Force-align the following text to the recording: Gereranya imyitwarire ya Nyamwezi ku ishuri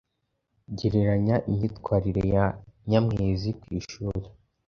Gereranya 0.77 1.35
imyitwarire 1.49 2.23
ya 2.33 2.45
Nyamwezi 2.89 3.49
ku 3.61 3.67
ishuri 3.79 4.25